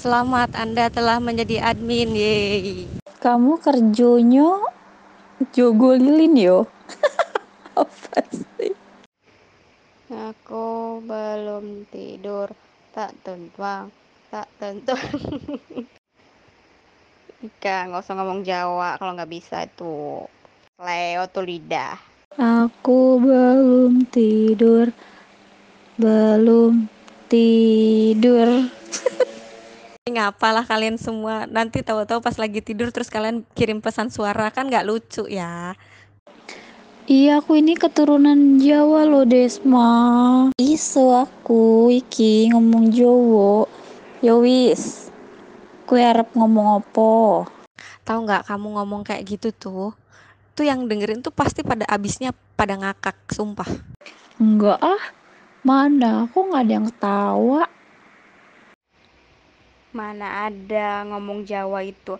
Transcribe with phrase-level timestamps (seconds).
[0.00, 2.16] Selamat, Anda telah menjadi admin.
[2.16, 2.88] Yeay.
[3.20, 4.48] Kamu kerjonya
[5.52, 6.64] jogo lilin yo.
[7.76, 8.72] Apa sih?
[10.08, 12.48] Aku belum tidur.
[12.96, 13.92] Tak tentuang,
[14.32, 14.96] tak tentu.
[17.52, 20.24] Ika, nggak usah ngomong Jawa kalau nggak bisa itu.
[20.80, 22.00] Leo tuh lidah.
[22.40, 24.96] Aku belum tidur.
[26.00, 26.88] Belum
[27.28, 28.79] tidur.
[30.20, 31.48] Ngapalah kalian semua.
[31.48, 35.72] Nanti tahu-tahu pas lagi tidur terus kalian kirim pesan suara kan nggak lucu ya.
[37.08, 39.88] Iya aku ini keturunan Jawa loh Desma.
[40.60, 43.64] Iso aku iki ngomong Jawa.
[44.20, 45.08] Ya wis.
[45.88, 47.48] Kue arep ngomong apa?
[48.04, 49.96] Tahu nggak kamu ngomong kayak gitu tuh?
[50.52, 53.66] Tuh yang dengerin tuh pasti pada abisnya pada ngakak, sumpah.
[54.36, 55.00] Enggak ah.
[55.64, 57.79] Mana aku nggak ada yang ketawa.
[59.90, 62.14] Mana ada ngomong Jawa itu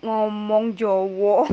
[0.00, 1.44] ngomong Jowo.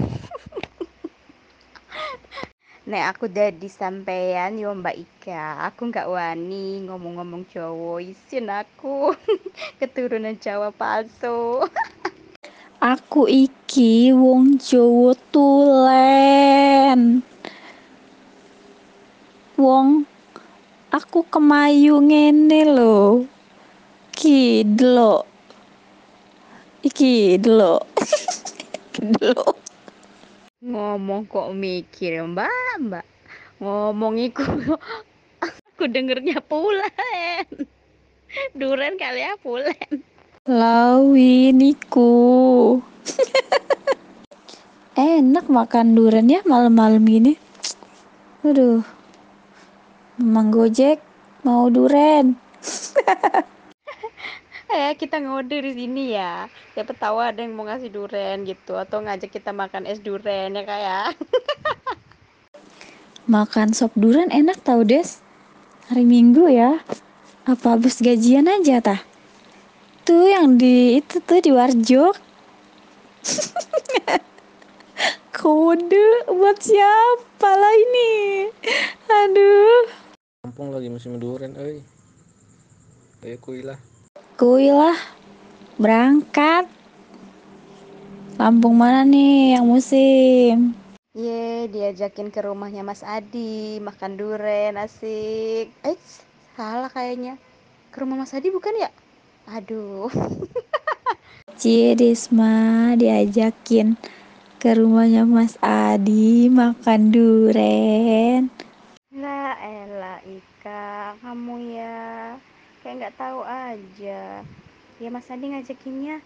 [2.90, 9.14] Nek aku dari sampean yo Mbak Ika, aku nggak wani ngomong-ngomong Jawa, isin aku
[9.84, 11.62] keturunan Jawa palsu.
[12.80, 17.20] Aku iki wong Jawa tulen.
[19.60, 20.08] Wong
[20.88, 23.28] aku kemayu ngene lho.
[24.16, 25.29] Kidlo.
[26.80, 27.84] Iki delok.
[28.96, 29.60] delok.
[30.64, 33.06] Ngomong kok mikir Mbak, Mbak.
[33.60, 34.48] Ngomong iku
[35.44, 37.44] aku dengernya pulen.
[38.56, 39.92] Duren kali ya pulen.
[40.48, 42.80] Lawi niku.
[44.96, 47.36] Enak makan durian ya malam-malam gini.
[48.48, 48.80] Aduh.
[50.16, 51.04] Memang Gojek
[51.44, 52.40] mau duren.
[54.70, 56.46] Eh, kita ngode di sini ya.
[56.78, 60.62] Siapa tahu ada yang mau ngasih duren gitu atau ngajak kita makan es duren ya
[60.62, 61.18] kayak.
[63.34, 65.26] Makan sop duren enak tau Des.
[65.90, 66.86] Hari Minggu ya.
[67.50, 69.02] Apa habis gajian aja tah?
[70.06, 72.14] Tuh yang di itu tuh di Warjo.
[75.34, 78.14] Kode buat siapa lah ini?
[79.10, 79.82] Aduh.
[80.46, 81.82] Kampung lagi musim duren, euy.
[83.26, 83.89] Ayo kuy lah.
[84.40, 84.96] Kuy lah.
[85.76, 86.64] Berangkat.
[88.40, 90.80] Lampung mana nih yang musim?
[91.12, 95.76] Ye, diajakin ke rumahnya Mas Adi makan duren asik.
[95.84, 96.00] Eh,
[96.56, 97.36] salah kayaknya.
[97.92, 98.88] Ke rumah Mas Adi bukan ya?
[99.52, 100.08] Aduh.
[101.60, 104.00] Cie Desma diajakin
[104.56, 108.48] ke rumahnya Mas Adi makan duren.
[109.20, 112.19] Lah elah Ika, kamu ya
[112.90, 114.42] kayak nggak tahu aja.
[114.98, 116.26] Ya Mas Adi ngajakinnya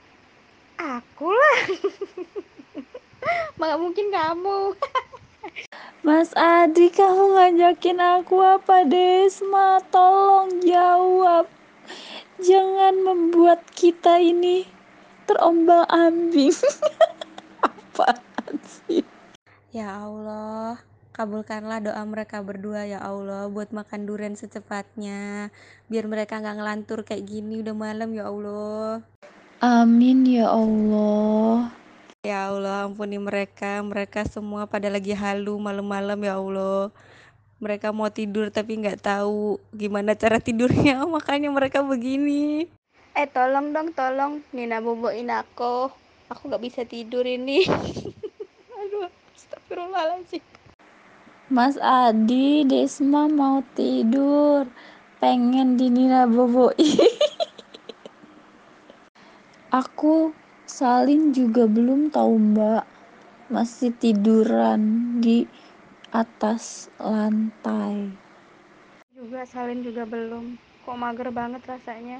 [0.80, 1.60] aku lah.
[3.60, 4.72] Nggak mungkin kamu.
[6.08, 9.84] Mas Adi kamu ngajakin aku apa Desma?
[9.92, 11.52] Tolong jawab.
[12.40, 14.64] Jangan membuat kita ini
[15.28, 16.56] terombang ambing.
[17.68, 19.04] Apaan sih?
[19.76, 20.80] Ya Allah,
[21.14, 25.54] kabulkanlah doa mereka berdua ya Allah buat makan duren secepatnya.
[25.86, 29.06] Biar mereka nggak ngelantur kayak gini udah malam ya Allah.
[29.62, 31.70] Amin ya Allah.
[32.26, 33.80] Ya Allah, ampuni mereka.
[33.86, 36.90] Mereka semua pada lagi halu malam-malam ya Allah.
[37.62, 42.68] Mereka mau tidur tapi nggak tahu gimana cara tidurnya, makanya mereka begini.
[43.14, 44.42] Eh, tolong dong, tolong.
[44.50, 45.94] Nina boboin aku.
[46.34, 47.62] Aku nggak bisa tidur ini.
[48.82, 49.08] Aduh,
[49.38, 50.63] astagfirullahaladzim.
[51.54, 54.66] Mas Adi, Desma mau tidur.
[55.22, 56.74] Pengen dinina boboi.
[59.86, 60.34] Aku
[60.66, 62.90] salin juga belum tahu mbak.
[63.54, 64.82] Masih tiduran
[65.22, 65.46] di
[66.10, 68.10] atas lantai.
[69.14, 70.58] Juga salin juga belum.
[70.90, 72.18] Kok mager banget rasanya.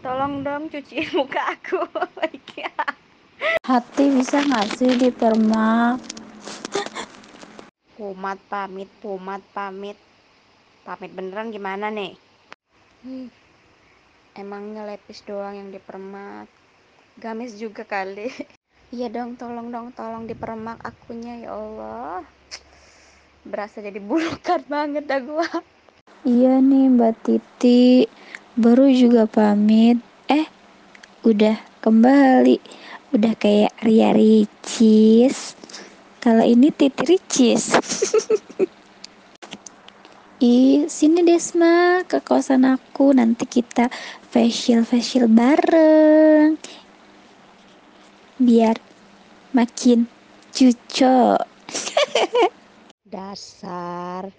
[0.00, 1.76] Tolong dong cuciin muka aku.
[3.68, 6.21] Hati bisa nggak sih dipermak?
[8.02, 9.94] Pumat pamit, pumat pamit.
[10.82, 12.18] Pamit beneran gimana nih?
[13.06, 13.30] Hmm.
[14.34, 16.50] Emangnya lepis doang yang dipermak.
[17.22, 18.26] Gamis juga kali.
[18.90, 22.26] Iya dong, tolong dong, tolong dipermak akunya ya Allah.
[23.46, 25.46] Berasa jadi bulukan banget dah gua.
[26.26, 28.10] Iya nih Mbak Titi,
[28.58, 30.02] baru juga pamit.
[30.26, 30.50] Eh,
[31.22, 32.58] udah kembali.
[33.14, 35.54] Udah kayak Ria Ricis.
[36.22, 37.81] Kalau ini Titi Ricis.
[40.42, 43.14] Ih, sini Desma ke kosan aku.
[43.14, 43.86] Nanti kita
[44.32, 46.58] facial facial bareng.
[48.42, 48.74] Biar
[49.54, 50.10] makin
[50.50, 51.46] cucok.
[53.12, 54.34] Dasar.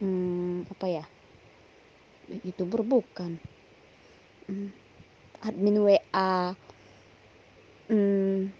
[0.00, 1.04] Hmm, apa ya?
[2.28, 3.38] Youtuber bukan.
[4.48, 4.72] Hmm,
[5.40, 6.52] admin WA
[7.88, 8.52] hmm,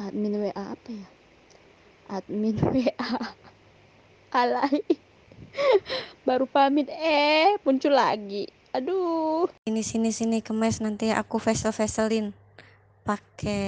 [0.00, 1.08] admin WA apa ya?
[2.08, 3.08] Admin WA
[4.30, 4.82] alay.
[6.26, 6.86] Baru pamit.
[6.90, 8.46] Eh muncul lagi.
[8.70, 9.50] Aduh.
[9.66, 10.78] Sini sini sini kemes.
[10.78, 12.30] Nanti aku facial facialin
[13.02, 13.62] pakai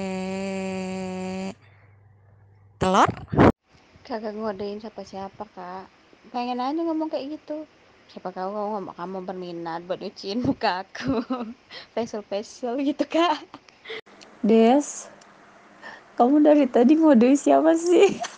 [2.79, 3.11] telur.
[4.03, 5.87] kagak ngodein siapa-siapa kak.
[6.31, 7.67] Pengen aja ngomong kayak gitu.
[8.11, 11.23] Siapa tahu kamu ngomong kamu berminat buat nyuciin muka aku.
[11.95, 13.41] Facial facial gitu kak.
[14.43, 15.07] Des
[16.19, 18.21] kamu dari tadi ngode siapa sih